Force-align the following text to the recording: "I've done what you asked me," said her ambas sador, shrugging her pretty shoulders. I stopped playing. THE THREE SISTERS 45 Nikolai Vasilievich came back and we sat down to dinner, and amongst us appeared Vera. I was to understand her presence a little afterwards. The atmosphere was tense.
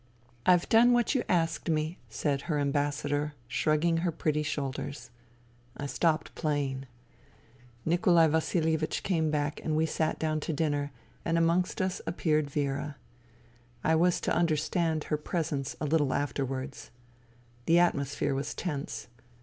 "I've 0.47 0.67
done 0.67 0.93
what 0.93 1.13
you 1.13 1.23
asked 1.29 1.69
me," 1.69 1.99
said 2.09 2.41
her 2.49 2.57
ambas 2.59 2.95
sador, 3.03 3.33
shrugging 3.47 3.97
her 3.97 4.11
pretty 4.11 4.41
shoulders. 4.41 5.11
I 5.77 5.85
stopped 5.85 6.33
playing. 6.33 6.87
THE 6.87 6.87
THREE 6.87 6.87
SISTERS 7.03 7.83
45 7.83 7.87
Nikolai 7.87 8.27
Vasilievich 8.29 9.03
came 9.03 9.29
back 9.29 9.61
and 9.63 9.75
we 9.75 9.85
sat 9.85 10.17
down 10.17 10.39
to 10.39 10.53
dinner, 10.53 10.91
and 11.23 11.37
amongst 11.37 11.83
us 11.83 12.01
appeared 12.07 12.49
Vera. 12.49 12.95
I 13.83 13.93
was 13.93 14.19
to 14.21 14.35
understand 14.35 15.03
her 15.03 15.17
presence 15.17 15.75
a 15.79 15.85
little 15.85 16.15
afterwards. 16.15 16.89
The 17.67 17.77
atmosphere 17.77 18.33
was 18.33 18.55
tense. 18.55 19.07